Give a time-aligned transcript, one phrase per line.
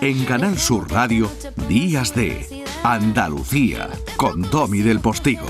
[0.00, 1.30] En Canal Sur Radio,
[1.68, 5.46] Días de Andalucía, con Domi del Postigo.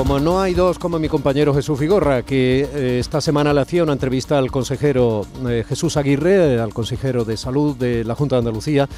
[0.00, 3.82] Como no hay dos como mi compañero Jesús Figorra, que eh, esta semana le hacía
[3.82, 8.38] una entrevista al consejero eh, Jesús Aguirre, al consejero de salud de la Junta de
[8.38, 8.88] Andalucía,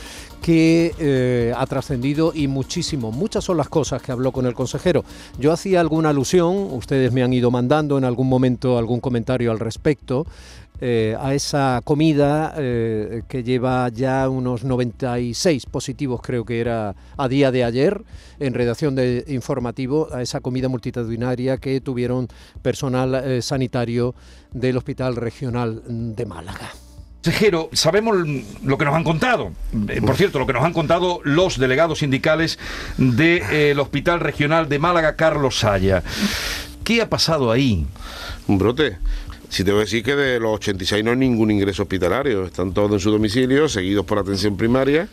[0.41, 3.11] que eh, ha trascendido y muchísimo.
[3.11, 5.05] Muchas son las cosas que habló con el consejero.
[5.41, 9.59] Yo hacía alguna alusión, ustedes me han ido mandando en algún momento algún comentario al
[9.59, 10.25] respecto.
[10.85, 17.29] Eh, a esa comida eh, que lleva ya unos 96 positivos, creo que era a
[17.29, 18.03] día de ayer,
[18.41, 22.27] en redacción de informativo, a esa comida multitudinaria que tuvieron
[22.63, 24.17] personal eh, sanitario
[24.51, 26.73] del Hospital Regional de Málaga.
[27.23, 28.17] Consejero, sabemos
[28.65, 29.53] lo que nos han contado.
[30.05, 32.59] Por cierto, lo que nos han contado los delegados sindicales
[32.97, 36.03] del Hospital Regional de Málaga, Carlos Saya.
[36.83, 37.87] ¿Qué ha pasado ahí?
[38.49, 38.99] Un brote.
[39.53, 42.73] Si te voy a decir que de los 86 no hay ningún ingreso hospitalario, están
[42.73, 45.09] todos en su domicilio, seguidos por atención primaria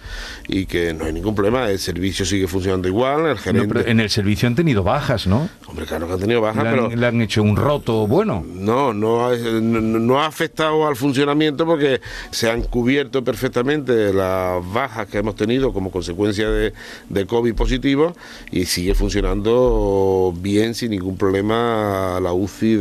[0.47, 3.91] y que no hay ningún problema, el servicio sigue funcionando igual, el gerente...
[3.91, 5.49] en el servicio han tenido bajas, ¿no?
[5.69, 6.89] Hombre, claro que han tenido bajas, le pero...
[6.89, 8.43] Le han hecho un roto bueno.
[8.43, 15.07] No, no ha, no, ha afectado al funcionamiento porque se han cubierto perfectamente las bajas
[15.07, 16.73] que hemos tenido como consecuencia de,
[17.09, 18.15] de COVID positivo
[18.49, 22.75] y sigue funcionando bien sin ningún problema la UCI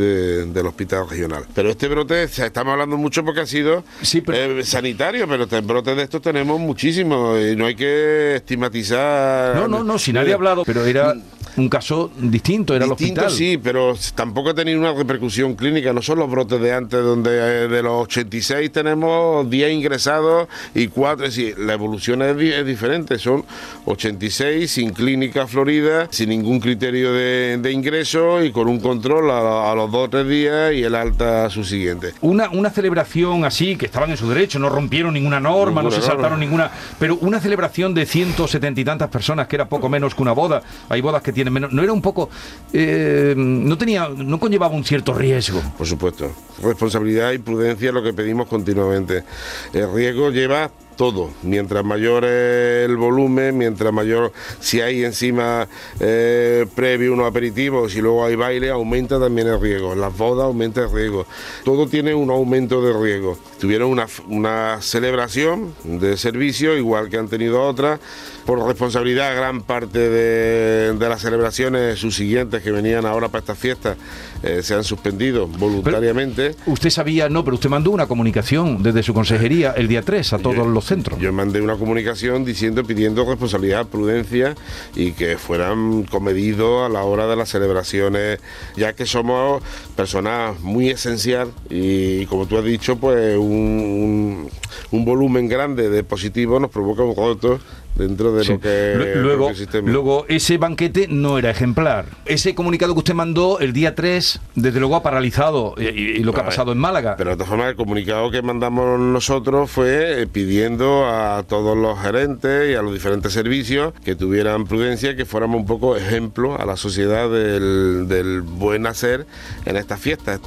[0.47, 1.45] del hospital regional.
[1.55, 3.85] Pero este brote, estamos hablando mucho porque ha sido
[4.33, 9.57] eh, sanitario, pero este brote de estos tenemos muchísimos y no hay que estigmatizar.
[9.57, 11.15] No, no, no, si nadie ha hablado, pero era
[11.59, 13.31] un caso distinto, era distinto, el hospital.
[13.31, 17.31] sí, pero tampoco ha tenido una repercusión clínica, no son los brotes de antes, donde
[17.31, 22.67] eh, de los 86 tenemos 10 ingresados y 4, es decir, la evolución es, es
[22.67, 23.45] diferente, son
[23.85, 29.71] 86 sin clínica florida, sin ningún criterio de, de ingreso y con un control a,
[29.71, 32.15] a los dos o tres días y el alta su siguiente.
[32.21, 36.03] Una, una celebración así, que estaban en su derecho, no rompieron ninguna norma, ninguna no
[36.03, 40.15] se saltaron ninguna, pero una celebración de 170 y tantas personas, que era poco menos
[40.15, 42.31] que una boda, hay bodas que tienen no era un poco,
[42.73, 45.61] eh, no tenía, no conllevaba un cierto riesgo.
[45.77, 46.31] Por supuesto,
[46.63, 49.25] responsabilidad y prudencia es lo que pedimos continuamente.
[49.73, 51.31] El riesgo lleva todo.
[51.45, 55.69] Mientras mayor el volumen, mientras mayor, si hay encima
[56.01, 59.95] eh, previo unos aperitivos y luego hay baile, aumenta también el riesgo.
[59.95, 61.25] Las bodas aumenta el riesgo.
[61.65, 63.39] Todo tiene un aumento de riesgo.
[63.61, 68.01] Tuvieron una, una celebración de servicio, igual que han tenido otras.
[68.45, 73.97] Por responsabilidad, gran parte de, de las celebraciones subsiguientes que venían ahora para estas fiestas
[74.43, 76.55] eh, se han suspendido voluntariamente.
[76.59, 80.33] Pero usted sabía, no, pero usted mandó una comunicación desde su consejería el día 3
[80.33, 80.88] a todos los
[81.19, 84.55] Yo mandé una comunicación diciendo, pidiendo responsabilidad, prudencia
[84.95, 88.41] y que fueran comedidos a la hora de las celebraciones,
[88.75, 89.63] ya que somos
[89.97, 94.49] personas muy esencial y como tú has dicho, pues un,
[94.91, 97.61] un volumen grande de positivos nos provoca un roto
[97.99, 98.53] dentro de sí.
[98.53, 102.07] lo que luego, que luego ese banquete no era ejemplar.
[102.25, 106.33] Ese comunicado que usted mandó el día 3, desde luego ha paralizado y, y lo
[106.33, 107.17] que ha pasado en Málaga.
[107.17, 112.01] Pero de todas formas, el comunicado que mandamos nosotros fue eh, pidiendo a todos los
[112.01, 116.65] gerentes y a los diferentes servicios que tuvieran prudencia, que fuéramos un poco ejemplo a
[116.65, 119.27] la sociedad del, del buen hacer
[119.67, 120.41] en estas fiestas.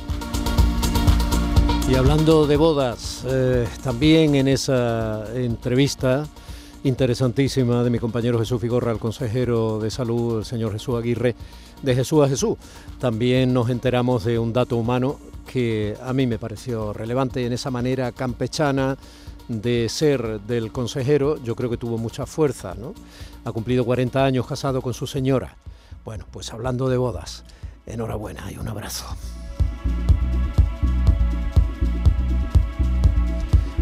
[1.91, 6.25] Y hablando de bodas, eh, también en esa entrevista
[6.85, 11.35] interesantísima de mi compañero Jesús Figorra, el consejero de salud, el señor Jesús Aguirre,
[11.81, 12.57] de Jesús a Jesús.
[12.97, 17.71] También nos enteramos de un dato humano que a mí me pareció relevante en esa
[17.71, 18.97] manera campechana
[19.49, 22.93] de ser del consejero, yo creo que tuvo mucha fuerza, ¿no?
[23.43, 25.57] Ha cumplido 40 años casado con su señora.
[26.05, 27.43] Bueno, pues hablando de bodas,
[27.85, 29.07] enhorabuena y un abrazo.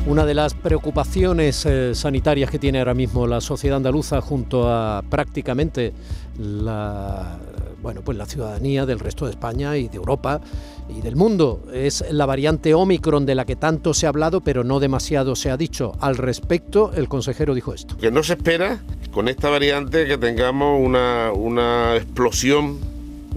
[0.07, 5.03] Una de las preocupaciones eh, sanitarias que tiene ahora mismo la sociedad andaluza junto a
[5.07, 5.93] prácticamente
[6.39, 7.37] la,
[7.81, 10.41] bueno, pues la ciudadanía del resto de España y de Europa
[10.89, 14.63] y del mundo es la variante Omicron de la que tanto se ha hablado pero
[14.63, 15.93] no demasiado se ha dicho.
[15.99, 17.95] Al respecto, el consejero dijo esto.
[17.97, 18.79] Que no se espera
[19.11, 22.77] con esta variante que tengamos una, una explosión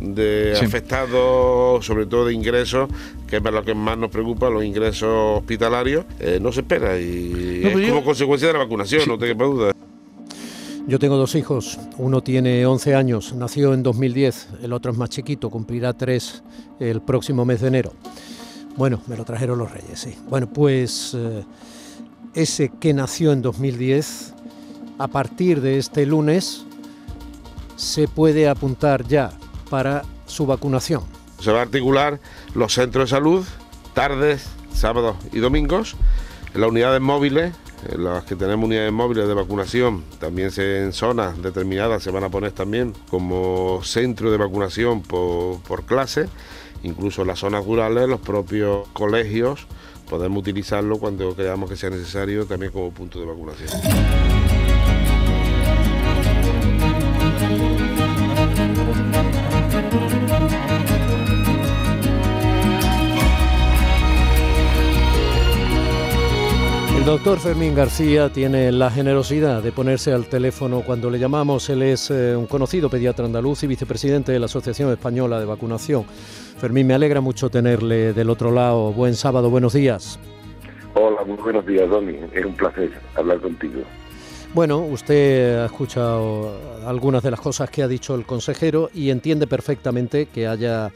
[0.00, 0.64] de sí.
[0.64, 2.88] afectados, sobre todo de ingresos,
[3.40, 7.60] que es lo que más nos preocupa, los ingresos hospitalarios, eh, no se espera y
[7.62, 7.94] no, es yo...
[7.94, 9.08] como consecuencia de la vacunación, sí.
[9.08, 9.72] no te duda.
[10.86, 15.08] Yo tengo dos hijos, uno tiene 11 años, nació en 2010, el otro es más
[15.08, 16.42] chiquito, cumplirá tres
[16.78, 17.92] el próximo mes de enero.
[18.76, 20.14] Bueno, me lo trajeron los reyes, sí.
[20.28, 21.44] Bueno, pues eh,
[22.34, 24.34] ese que nació en 2010,
[24.98, 26.66] a partir de este lunes,
[27.76, 29.30] se puede apuntar ya
[29.70, 31.21] para su vacunación?
[31.42, 32.20] Se va a articular
[32.54, 33.44] los centros de salud,
[33.94, 35.96] tardes, sábados y domingos,
[36.54, 37.52] las unidades móviles,
[37.96, 42.52] las que tenemos unidades móviles de vacunación, también en zonas determinadas se van a poner
[42.52, 46.28] también como centro de vacunación por, por clase,
[46.84, 49.66] incluso en las zonas rurales, los propios colegios
[50.08, 53.70] podemos utilizarlo cuando creamos que sea necesario también como punto de vacunación.
[67.02, 71.68] El doctor Fermín García tiene la generosidad de ponerse al teléfono cuando le llamamos.
[71.68, 76.04] Él es eh, un conocido pediatra andaluz y vicepresidente de la Asociación Española de Vacunación.
[76.04, 78.92] Fermín, me alegra mucho tenerle del otro lado.
[78.92, 80.20] Buen sábado, buenos días.
[80.94, 82.14] Hola, muy buenos días, Domi.
[82.32, 83.80] Es un placer hablar contigo.
[84.54, 86.56] Bueno, usted ha escuchado
[86.86, 90.92] algunas de las cosas que ha dicho el consejero y entiende perfectamente que haya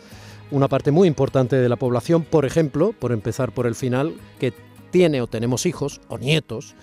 [0.53, 4.53] una parte muy importante de la población, por ejemplo, por empezar por el final, que
[4.91, 6.75] tiene o tenemos hijos o nietos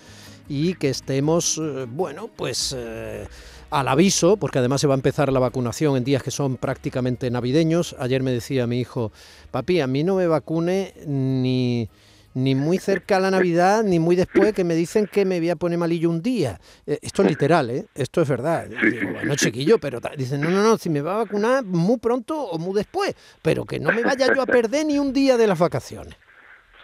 [0.48, 3.26] y que estemos, eh, bueno, pues eh,
[3.70, 7.30] al aviso, porque además se va a empezar la vacunación en días que son prácticamente
[7.30, 7.96] navideños.
[7.98, 9.12] Ayer me decía mi hijo,
[9.50, 11.88] papi, a mí no me vacune ni,
[12.34, 15.50] ni muy cerca a la Navidad, ni muy después, que me dicen que me voy
[15.50, 16.60] a poner malillo un día.
[16.86, 17.86] Eh, esto es literal, ¿eh?
[17.94, 18.66] Esto es verdad.
[18.66, 22.40] Digo, bueno, chiquillo, pero dicen, no, no, no, si me va a vacunar muy pronto
[22.40, 25.46] o muy después, pero que no me vaya yo a perder ni un día de
[25.46, 26.14] las vacaciones.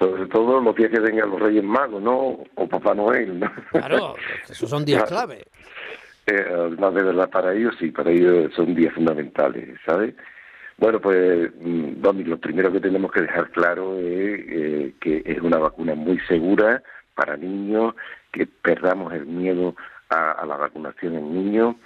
[0.01, 2.39] Sobre todo los días que vengan los Reyes Magos, ¿no?
[2.55, 3.53] O Papá Noel, ¿no?
[3.71, 4.15] Claro,
[4.49, 5.45] esos son días clave.
[6.27, 10.15] Eh, además de verdad para ellos, sí, para ellos son días fundamentales, ¿sabes?
[10.79, 15.39] Bueno, pues, mm, Domi, lo primero que tenemos que dejar claro es eh, que es
[15.43, 16.83] una vacuna muy segura
[17.15, 17.95] para niños,
[18.33, 19.77] que perdamos el miedo
[20.09, 21.77] a, a la vacunación en niños.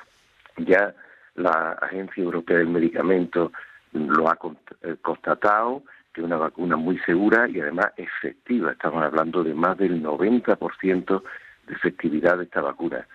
[0.58, 0.94] Ya
[1.34, 3.50] la Agencia Europea del Medicamento
[3.93, 4.38] lo ha
[4.82, 5.82] eh, constatado,
[6.14, 8.72] que es una vacuna muy segura y además efectiva.
[8.72, 11.22] Estamos hablando de más del 90%
[11.66, 13.06] de efectividad de esta vacuna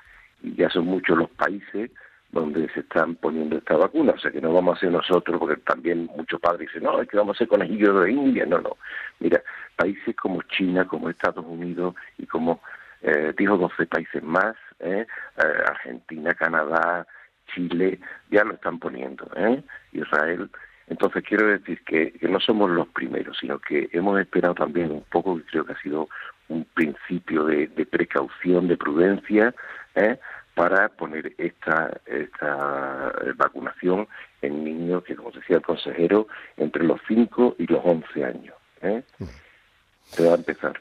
[0.43, 1.91] y ya son muchos los países
[2.31, 5.57] donde se están poniendo esta vacuna, o sea que no vamos a ser nosotros, porque
[5.61, 8.77] también muchos padres dicen, no, es que vamos a ser conejillos de India, no, no.
[9.19, 9.41] Mira,
[9.75, 12.61] países como China, como Estados Unidos y como,
[13.01, 15.07] eh, dijo 12 países más, ¿eh?
[15.37, 17.07] eh, Argentina, Canadá,
[17.53, 17.99] Chile,
[18.29, 19.63] ya lo están poniendo, ¿eh?
[19.93, 20.51] Israel.
[20.89, 25.03] Entonces quiero decir que, que no somos los primeros, sino que hemos esperado también un
[25.11, 26.09] poco, que creo que ha sido
[26.47, 29.53] un principio de, de precaución, de prudencia,
[29.95, 30.17] ¿eh?
[30.55, 34.07] para poner esta, esta vacunación
[34.41, 36.27] en niños que, como decía el consejero,
[36.57, 38.55] entre los 5 y los 11 años.
[38.81, 39.03] ¿eh?
[40.03, 40.77] Se va a empezar.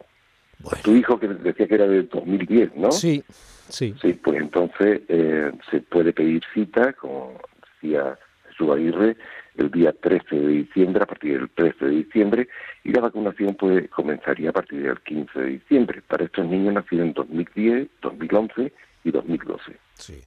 [0.83, 2.91] Tu hijo que decía que era de 2010, ¿no?
[2.91, 3.23] Sí,
[3.69, 3.95] sí.
[4.03, 7.41] Sí, pues entonces eh, se puede pedir cita, como
[7.75, 8.19] decía
[8.49, 9.17] Jesús Aguirre,
[9.59, 12.49] el día 13 de diciembre, a partir del 13 de diciembre,
[12.85, 16.03] y la vacunación pues comenzaría a partir del 15 de diciembre.
[16.03, 18.73] Para estos niños nacidos en 2010, 2011
[19.05, 19.77] y 2012.
[19.95, 20.23] Sí.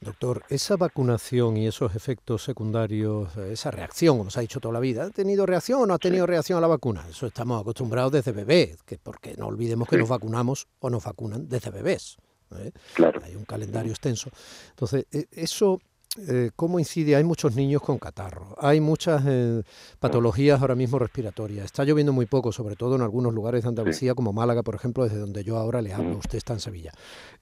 [0.00, 4.80] Doctor, esa vacunación y esos efectos secundarios, esa reacción, como se ha dicho toda la
[4.80, 7.04] vida, ¿ha tenido reacción o no ha tenido reacción a la vacuna?
[7.08, 10.00] Eso estamos acostumbrados desde bebés, que porque no olvidemos que Sí.
[10.00, 12.16] nos vacunamos o nos vacunan desde bebés.
[12.56, 12.70] ¿eh?
[12.94, 13.20] Claro.
[13.24, 14.30] Hay un calendario extenso.
[14.70, 15.80] Entonces, e- eso,
[16.28, 17.16] eh, ¿cómo incide?
[17.16, 19.62] Hay muchos niños con catarro, hay muchas eh,
[20.00, 21.66] patologías ahora mismo respiratorias.
[21.66, 25.04] Está lloviendo muy poco, sobre todo en algunos lugares de Andalucía, como Málaga, por ejemplo,
[25.04, 26.16] desde donde yo ahora le hablo.
[26.18, 26.92] Usted está en Sevilla.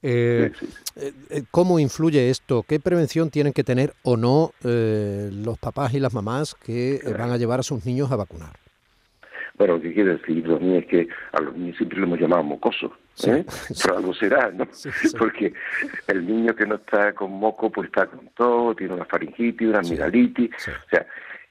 [0.03, 1.13] Eh, Sí, sí.
[1.31, 2.63] eh, ¿Cómo influye esto?
[2.67, 7.31] ¿Qué prevención tienen que tener o no eh, los papás y las mamás que van
[7.31, 8.57] a llevar a sus niños a vacunar?
[9.59, 10.47] Bueno, ¿qué quiere decir?
[10.47, 12.93] Los niños que a los niños siempre los hemos llamado mocosos,
[13.25, 13.45] ¿eh?
[13.49, 13.75] sí.
[13.83, 14.67] Pero algo será, ¿no?
[14.73, 14.91] Sí.
[15.19, 15.53] Porque
[16.09, 19.79] el niño que no está con moco, pues está con todo, tiene una faringitis, una
[19.79, 21.07] amigdalitis, o sea,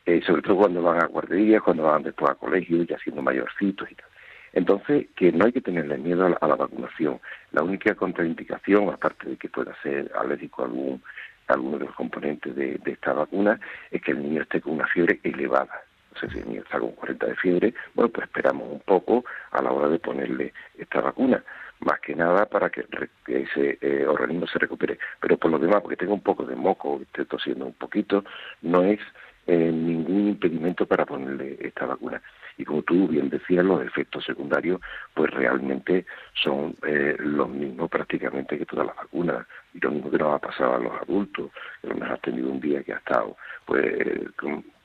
[0.06, 3.90] eh, sobre todo cuando van a guarderías, cuando van después a colegio, ya siendo mayorcitos
[3.90, 4.06] y tal.
[4.54, 7.20] Entonces, que no hay que tenerle miedo a la, a la vacunación.
[7.52, 11.04] La única contraindicación, aparte de que pueda ser alérgico a algún,
[11.48, 13.60] a alguno de los componentes de, de esta vacuna,
[13.92, 15.85] es que el niño esté con una fiebre elevada.
[16.24, 20.00] Niño está con 40 de fiebre, bueno, pues esperamos un poco a la hora de
[20.00, 21.44] ponerle esta vacuna.
[21.82, 22.86] Más que nada para que,
[23.28, 24.98] ese eh, organismo se recupere.
[25.20, 28.24] Pero por lo demás, porque tenga un poco de moco, esté tosiendo un poquito,
[28.62, 29.00] no es
[29.46, 32.22] eh, ningún impedimento para ponerle esta vacuna.
[32.58, 34.80] Y como tú bien decías, los efectos secundarios,
[35.14, 39.46] pues realmente son eh, los mismos prácticamente que todas las vacunas.
[39.74, 42.62] Y lo mismo que nos ha pasado a los adultos, que nos ha tenido un
[42.62, 43.84] día que ha estado pues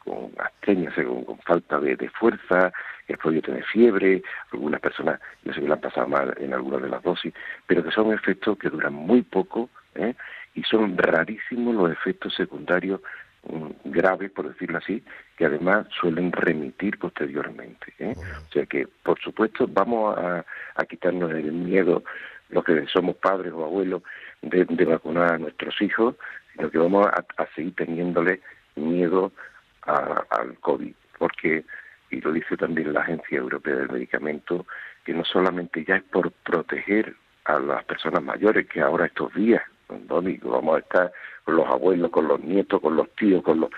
[0.04, 2.72] con astenia, con, con falta de, de fuerza,
[3.06, 6.82] que podido tener fiebre, algunas personas, yo sé que le han pasado mal en algunas
[6.82, 7.34] de las dosis,
[7.66, 10.14] pero que son efectos que duran muy poco ¿eh?
[10.54, 13.00] y son rarísimos los efectos secundarios
[13.48, 15.02] mm, graves, por decirlo así,
[15.36, 17.92] que además suelen remitir posteriormente.
[17.98, 18.14] ¿eh?
[18.16, 20.44] O sea que, por supuesto, vamos a,
[20.88, 22.02] quitarnos el miedo,
[22.48, 24.02] los que somos padres o abuelos,
[24.42, 26.16] de, vacunar a nuestros hijos,
[26.52, 28.40] sino que vamos a, seguir teniéndole
[28.76, 29.32] miedo
[29.82, 31.64] al COVID, porque,
[32.10, 34.66] y lo dice también la Agencia Europea del Medicamento,
[35.04, 39.62] que no solamente ya es por proteger a las personas mayores, que ahora estos días,
[40.06, 41.12] domingo, vamos a estar
[41.44, 43.70] con los abuelos, con los nietos, con los tíos, con los,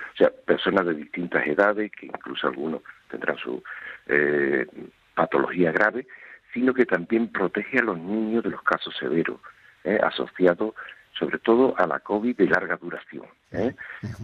[0.45, 3.63] personas de distintas edades, que incluso algunos tendrán su
[4.07, 4.67] eh,
[5.15, 6.07] patología grave,
[6.53, 9.41] sino que también protege a los niños de los casos severos,
[9.85, 10.75] eh, asociados
[11.23, 13.73] sobre todo a la COVID de larga duración, ¿eh?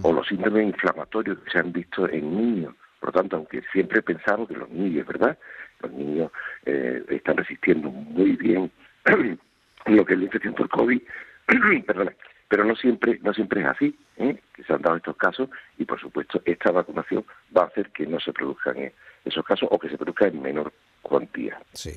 [0.02, 2.75] o los síndromes inflamatorios que se han visto en niños.
[2.99, 5.38] Por lo tanto, aunque siempre pensamos que los niños, ¿verdad?
[5.81, 6.33] Los niños
[6.67, 8.69] eh, están resistiendo muy bien
[9.87, 11.00] lo que es la infección por COVID,
[11.87, 12.12] perdona,
[12.49, 14.37] pero no siempre, no siempre es así, ¿eh?
[14.52, 17.25] que se han dado estos casos y por supuesto esta vacunación
[17.57, 18.90] va a hacer que no se produzcan
[19.25, 20.73] esos casos o que se produzcan en menor
[21.08, 21.58] cuantía.
[21.72, 21.92] Sí.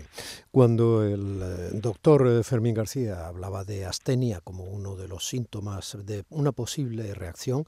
[0.52, 5.98] Cuando el eh, doctor eh, Fermín García hablaba de astenia como uno de los síntomas
[6.06, 7.66] de una posible reacción,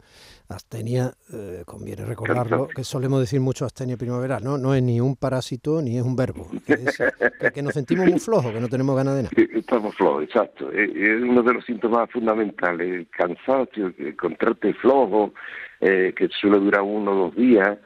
[0.49, 5.15] astenia, eh, conviene recordarlo, que solemos decir mucho astenia primavera, no, no es ni un
[5.15, 6.97] parásito ni es un verbo, es
[7.53, 9.35] que, nos sentimos muy flojos, que no tenemos ganas de nada.
[9.53, 10.71] Estamos flojos, exacto.
[10.71, 15.33] Es uno de los síntomas fundamentales, cansancio, encontrarte flojo,
[15.79, 17.77] que suele durar uno o dos días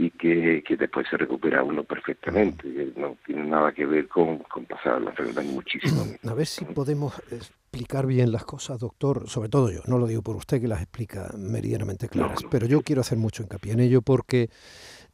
[0.00, 2.66] y que, que después se recupera uno perfectamente.
[2.96, 6.06] No tiene nada que ver con, con pasar la enfermedad muchísimo.
[6.26, 10.22] A ver si podemos explicar bien las cosas, doctor, sobre todo yo, no lo digo
[10.22, 14.00] por usted que las explica meridianamente claras, pero yo quiero hacer mucho hincapié en ello
[14.00, 14.48] porque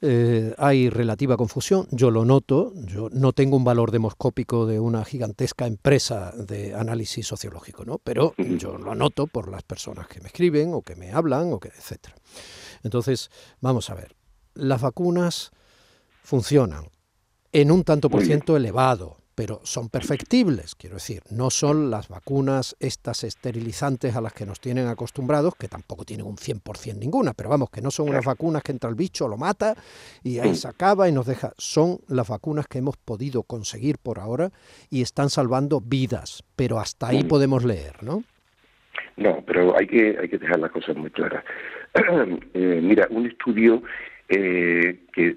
[0.03, 5.05] eh, hay relativa confusión, yo lo noto, yo no tengo un valor demoscópico de una
[5.05, 7.99] gigantesca empresa de análisis sociológico, ¿no?
[7.99, 11.59] pero yo lo noto por las personas que me escriben o que me hablan o
[11.59, 12.15] que etcétera.
[12.85, 14.15] Entonces, vamos a ver,
[14.57, 15.53] las vacunas
[16.23, 16.87] funcionan
[17.53, 22.75] en un tanto por ciento elevado, pero son perfectibles, quiero decir, no son las vacunas
[22.81, 27.51] estas esterilizantes a las que nos tienen acostumbrados, que tampoco tienen un 100% ninguna, pero
[27.51, 29.75] vamos, que no son unas vacunas que entra el bicho, lo mata
[30.25, 34.19] y ahí se acaba y nos deja, son las vacunas que hemos podido conseguir por
[34.19, 34.51] ahora
[34.91, 38.25] y están salvando vidas, pero hasta ahí podemos leer, ¿no?
[39.19, 41.45] No, pero hay que, hay que dejar las cosas muy claras.
[42.55, 43.83] Eh, mira, un estudio
[44.29, 45.37] eh, que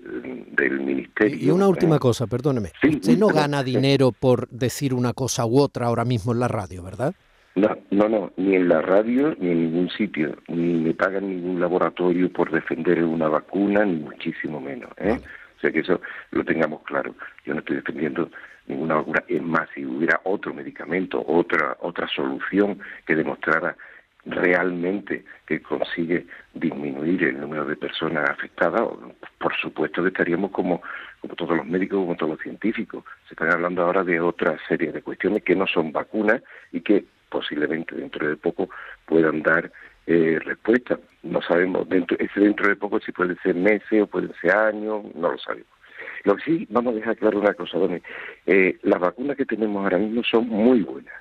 [0.52, 1.38] del ministerio.
[1.38, 2.72] Y una última cosa, perdóneme.
[2.84, 6.84] Usted no gana dinero por decir una cosa u otra ahora mismo en la radio,
[6.84, 7.14] ¿verdad?
[7.56, 11.60] No, no, no, ni en la radio ni en ningún sitio, ni me pagan ningún
[11.60, 14.92] laboratorio por defender una vacuna, ni muchísimo menos.
[14.98, 15.20] ¿eh?
[15.58, 16.00] O sea que eso
[16.32, 17.16] lo tengamos claro.
[17.46, 18.30] Yo no estoy defendiendo
[18.68, 19.24] ninguna vacuna.
[19.28, 23.76] Es más, si hubiera otro medicamento, otra otra solución que demostrara
[24.26, 28.82] realmente que consigue disminuir el número de personas afectadas,
[29.38, 30.82] por supuesto que estaríamos como,
[31.38, 33.04] todos los médicos, como todos los científicos.
[33.28, 37.06] Se están hablando ahora de otra serie de cuestiones que no son vacunas y que
[37.30, 38.70] posiblemente dentro de poco
[39.06, 39.72] puedan dar
[40.08, 41.00] eh, respuesta.
[41.24, 45.04] No sabemos dentro, ese dentro de poco si puede ser meses o pueden ser años,
[45.16, 45.68] no lo sabemos.
[46.24, 47.78] Lo que sí, vamos a dejar claro una cosa.
[48.46, 51.14] Eh, las vacunas que tenemos ahora mismo son muy buenas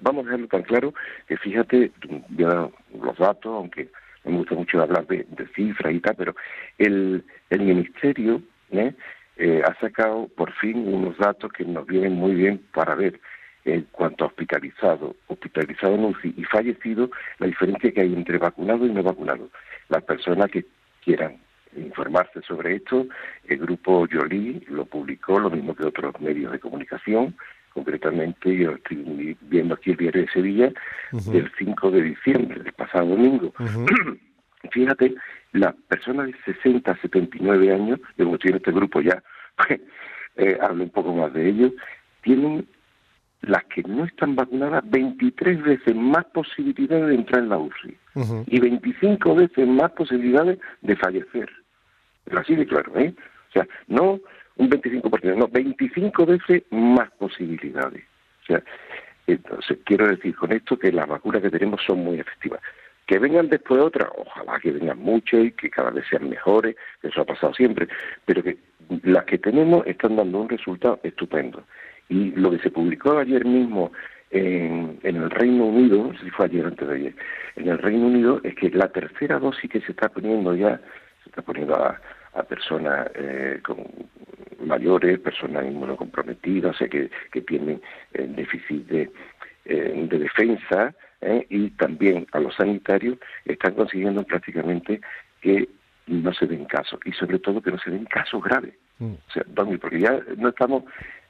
[0.00, 0.94] vamos a dejarlo tan claro
[1.26, 1.92] que fíjate,
[2.36, 2.68] ya
[3.00, 3.88] los datos, aunque
[4.24, 6.34] me gusta mucho hablar de, cifras y tal, pero
[6.78, 8.92] el, el Ministerio ¿eh?
[9.36, 13.20] Eh, ha sacado por fin unos datos que nos vienen muy bien para ver
[13.66, 18.92] en cuanto a hospitalizado, hospitalizado en y fallecido, la diferencia que hay entre vacunado y
[18.92, 19.50] no vacunado.
[19.88, 20.64] Las personas que
[21.04, 21.38] quieran
[21.76, 23.06] informarse sobre esto,
[23.46, 27.36] el grupo Jolie lo publicó, lo mismo que otros medios de comunicación,
[27.76, 30.72] concretamente yo estoy viendo aquí el diario de Sevilla
[31.12, 33.52] del 5 de diciembre, del pasado domingo.
[34.72, 35.14] Fíjate,
[35.52, 39.22] las personas de 60 a 79 años, yo como estoy en este grupo ya,
[40.36, 41.72] eh, hablo un poco más de ellos,
[42.22, 42.66] tienen
[43.42, 47.94] las que no están vacunadas 23 veces más posibilidades de entrar en la UCI
[48.46, 51.50] y 25 veces más posibilidades de fallecer.
[52.24, 53.14] Pero así de claro, ¿eh?
[53.50, 54.18] O sea, no
[54.56, 58.04] un 25%, no, 25 veces más posibilidades.
[58.42, 58.62] O sea,
[59.26, 62.60] entonces quiero decir con esto que las vacunas que tenemos son muy efectivas.
[63.06, 67.20] Que vengan después otras, ojalá que vengan muchas y que cada vez sean mejores, eso
[67.20, 67.86] ha pasado siempre,
[68.24, 68.56] pero que
[69.02, 71.62] las que tenemos están dando un resultado estupendo.
[72.08, 73.92] Y lo que se publicó ayer mismo
[74.30, 77.14] en, en, el Reino Unido, si fue ayer antes de ayer,
[77.56, 80.80] en el Reino Unido es que la tercera dosis que se está poniendo ya,
[81.22, 82.00] se está poniendo a,
[82.36, 83.78] a personas eh, con
[84.66, 87.80] mayores, personas inmunocomprometidas, o sea, que, que tienen
[88.12, 89.10] el déficit de,
[89.64, 90.94] de defensa
[91.48, 95.00] y también a los sanitarios están consiguiendo prácticamente
[95.40, 95.68] que
[96.06, 98.74] no se den casos y sobre todo que no se den casos graves.
[98.98, 99.12] Mm.
[99.12, 99.44] O sea,
[99.80, 100.84] porque ya no estamos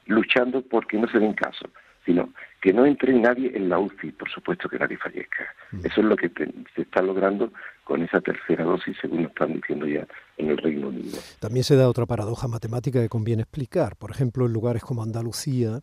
[0.05, 1.69] luchando porque no se den casos,
[2.05, 2.29] sino
[2.61, 5.45] que no entre nadie en la UCI, por supuesto que nadie fallezca.
[5.71, 5.85] Mm.
[5.85, 6.29] Eso es lo que
[6.75, 7.51] se está logrando
[7.83, 10.05] con esa tercera dosis, según nos están diciendo ya
[10.37, 11.17] en el Reino Unido.
[11.39, 13.95] También se da otra paradoja matemática que conviene explicar.
[13.95, 15.81] Por ejemplo, en lugares como Andalucía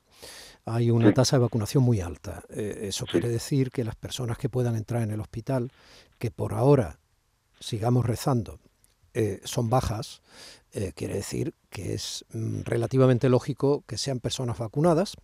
[0.65, 2.43] hay una tasa de vacunación muy alta.
[2.51, 5.71] Eh, eso quiere decir que las personas que puedan entrar en el hospital,
[6.19, 6.99] que por ahora
[7.61, 8.59] sigamos rezando,
[9.17, 10.23] eh, son bajas,
[10.73, 15.15] eh, quiere decir que es mm, relativamente lógico que sean personas vacunadas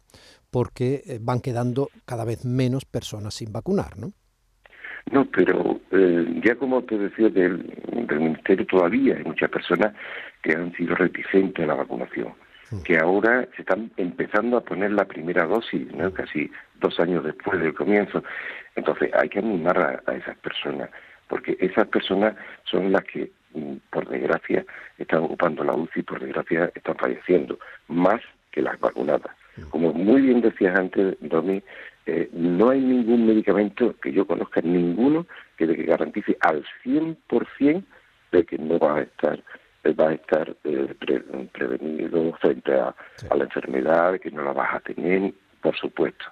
[0.51, 4.13] porque eh, van quedando cada vez menos personas sin vacunar, ¿no?
[5.11, 7.65] No, pero eh, ya como te decía del,
[8.11, 9.95] Ministerio todavía hay muchas personas
[10.43, 12.35] que han sido reticentes a la vacunación,
[12.71, 12.83] mm.
[12.83, 16.13] que ahora se están empezando a poner la primera dosis, ¿no?
[16.13, 18.23] casi dos años después del comienzo.
[18.75, 20.91] Entonces hay que animar a esas personas,
[21.29, 23.31] porque esas personas son las que
[23.91, 24.65] por desgracia,
[24.99, 29.35] están ocupando la UCI, por desgracia, están falleciendo, más que las vacunadas.
[29.71, 31.63] Como muy bien decías antes, Domi,
[32.07, 35.27] eh, no hay ningún medicamento que yo conozca, ninguno,
[35.57, 37.85] que, que garantice al 100%
[38.33, 39.43] de que no va a estar
[39.85, 40.95] eh, va a estar eh,
[41.53, 42.95] prevenido frente a,
[43.31, 46.25] a, la enfermedad, que no la vas a tener, por supuesto,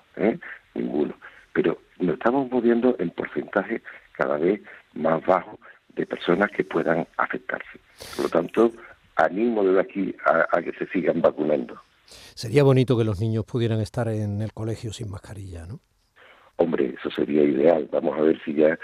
[0.75, 1.15] ninguno.
[1.55, 3.83] Pero nos estamos moviendo en porcentaje
[4.13, 4.61] cada vez
[4.95, 5.59] más bajo
[5.95, 7.81] de personas que puedan afectarse.
[8.17, 8.73] Por lo tanto,
[9.17, 11.81] animo desde aquí a, que se sigan vacunando.
[12.39, 15.81] Sería bonito que los niños pudieran estar en el colegio sin mascarilla, ¿no?
[16.55, 17.89] Hombre, eso sería ideal.
[17.91, 18.79] Vamos a ver si ya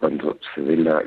[0.00, 1.04] cuando se dé la,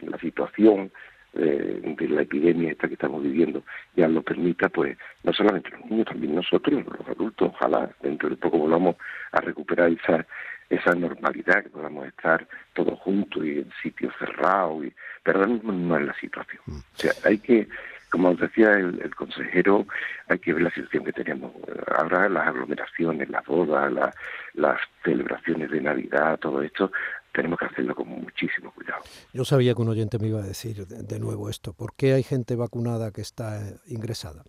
[0.00, 0.90] la situación
[1.34, 3.62] de, la epidemia esta que estamos viviendo
[3.94, 8.36] ya lo permita, pues no solamente los niños, también nosotros, los adultos, ojalá dentro de
[8.36, 8.96] poco volvamos
[9.32, 10.26] a recuperar esa,
[10.70, 16.06] esa normalidad, que podamos estar todos juntos y en sitios cerrados, y, pero no es
[16.06, 16.62] la situación.
[16.64, 16.78] Mm.
[16.78, 17.68] O sea, hay que,
[18.10, 19.86] como decía el, consejero,
[20.28, 21.52] hay que ver la situación que tenemos.
[21.96, 23.92] Ahora las aglomeraciones, las bodas,
[24.54, 26.90] las celebraciones de Navidad, todo esto,
[27.32, 29.02] tenemos que hacerlo con muchísimo cuidado.
[29.32, 31.74] Yo sabía que un oyente me iba a decir de, nuevo esto.
[31.74, 34.42] ¿Por qué hay gente vacunada que está ingresada?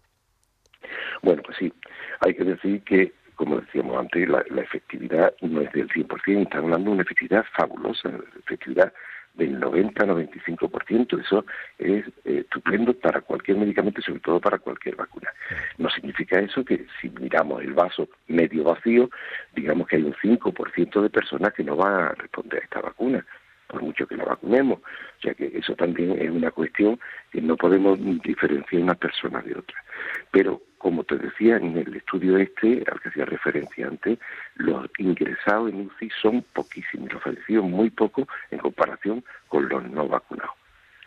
[1.22, 1.74] Bueno, pues sí,
[2.22, 6.90] hay que decir que como decíamos antes, la, efectividad no es del 100%, están hablando
[6.90, 8.92] de una efectividad fabulosa, efectividad
[9.38, 11.22] del 90-95%.
[11.22, 11.46] Eso
[11.78, 15.32] es eh, estupendo para cualquier medicamento y sobre todo para cualquier vacuna.
[15.78, 19.10] No significa eso que si miramos el vaso medio vacío,
[19.56, 23.26] digamos que hay un 5% de personas que no van a responder a esta vacuna
[23.68, 24.80] por mucho que la vacunemos.
[24.80, 27.00] O sea que eso también es una cuestión
[27.32, 29.84] que no podemos diferenciar una persona de otra.
[30.32, 34.20] Pero como te decía en el estudio este, al que hacía referencia antes,
[34.56, 40.08] los ingresados en UCI son poquísimos, los fallecidos muy pocos en comparación con los no
[40.08, 40.56] vacunados.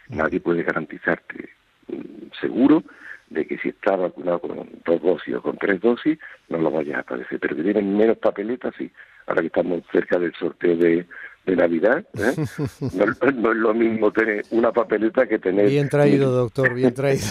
[0.08, 1.50] Nadie puede garantizarte
[1.86, 2.82] mm, seguro
[3.28, 6.18] de que si está vacunado con dos dosis o con tres dosis,
[6.48, 7.38] no lo vayas a padecer.
[7.38, 8.90] Pero que tienen menos papeletas, sí.
[9.26, 11.06] Ahora que estamos cerca del sorteo de,
[11.50, 12.34] de Navidad, ¿eh?
[12.94, 15.68] no, no, es lo mismo tener una papeleta que tener...
[15.68, 17.26] Bien traído, doctor, bien traído.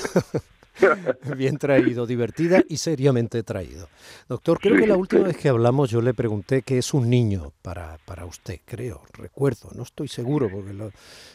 [1.36, 3.90] Bien traído, divertida y seriamente traído.
[4.28, 7.52] Doctor, creo que la última vez que hablamos yo le pregunté qué es un niño
[7.62, 10.74] para, para usted, creo, recuerdo, no estoy seguro porque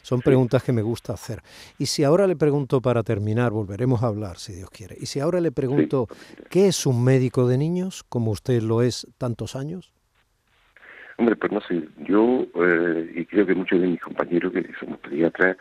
[0.02, 1.42] son preguntas que me gusta hacer.
[1.78, 4.96] Y si ahora le pregunto para terminar, volveremos a hablar, si Dios quiere.
[4.98, 6.08] Y si ahora le pregunto,
[6.48, 9.93] ¿qué es un médico de niños, como usted lo es tantos años?
[11.16, 14.98] Hombre, pues no sé, yo eh, y creo que muchos de mis compañeros que somos
[14.98, 15.56] pediatras,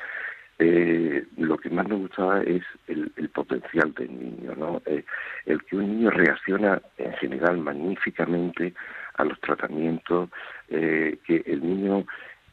[0.59, 4.81] eh, lo que más nos gustaba es el, potencial del niño, ¿no?
[4.85, 5.03] Eh,
[5.45, 8.73] el que un niño reacciona en general magníficamente
[9.15, 10.29] a los tratamientos,
[10.69, 12.05] eh, que el niño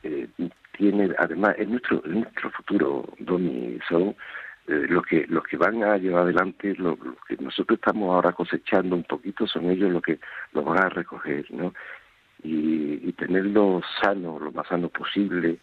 [0.02, 0.26] eh,
[0.76, 4.16] tiene, además, en nuestro, en nuestro futuro, Domi, son
[4.66, 9.02] los que los que van a llevar adelante, lo, que nosotros estamos ahora cosechando un
[9.02, 10.20] poquito, son ellos los que
[10.52, 11.74] lo van a recoger, ¿no?
[12.42, 15.58] Y, y tenerlo sano, lo más sano posible,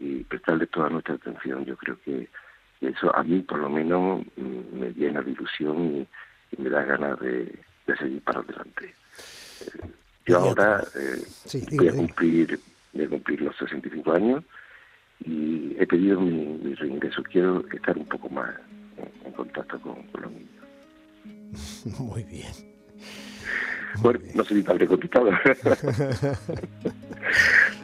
[0.00, 1.64] y prestarle toda nuestra atención.
[1.64, 2.28] Yo creo que
[2.80, 6.08] eso a mí por lo menos mm, me llena de ilusión y,
[6.58, 7.58] me da ganas de,
[7.98, 8.86] seguir para adelante.
[9.60, 9.88] Eh,
[10.26, 11.22] yo ahora eh,
[11.72, 12.58] voy, a cumplir,
[12.92, 14.44] voy a cumplir los 65 años
[15.24, 17.22] y he pedido mi, reingreso.
[17.22, 18.50] Quiero estar un poco más
[19.24, 21.98] en, contacto con, con los niños.
[22.00, 22.69] Muy bien.
[24.02, 25.30] Bueno, no soy padre contestado.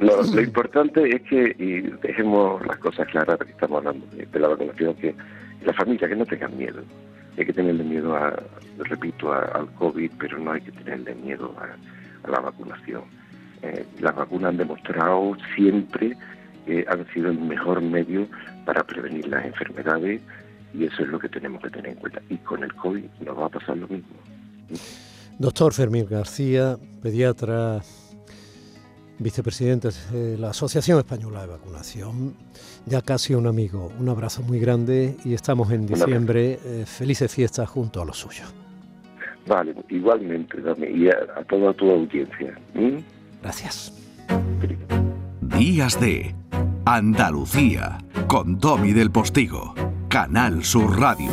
[0.01, 4.49] lo, lo, importante es que, y dejemos las cosas claras, que estamos hablando de, la
[4.49, 5.15] vacunación, que
[5.65, 6.83] la familia, que no tengan miedo.
[7.37, 8.35] Hay que tenerle miedo, a,
[8.79, 13.03] repito, al COVID, pero no hay que tenerle miedo a, a la vacunación.
[13.63, 16.17] Eh, las vacunas han demostrado siempre
[16.67, 18.27] que han sido el mejor medio
[18.65, 20.21] para prevenir las enfermedades
[20.75, 22.21] y eso es lo que tenemos que tener en cuenta.
[22.29, 24.17] Y con el COVID nos va a pasar lo mismo.
[25.39, 27.83] Doctor Fermín García, pediatra,
[29.19, 32.35] vicepresidente de la Asociación Española de Vacunación,
[32.87, 33.93] ya casi un amigo.
[33.99, 36.59] Un abrazo muy grande y estamos en diciembre.
[36.65, 38.53] Eh, felices fiestas junto a los suyos.
[39.47, 40.57] Vale, igualmente,
[40.93, 42.59] y a, toda tu audiencia.
[43.43, 43.93] Gracias.
[45.41, 46.35] Días de
[46.85, 49.75] Andalucía con Domi del Postigo,
[50.09, 51.31] Canal Sur Radio.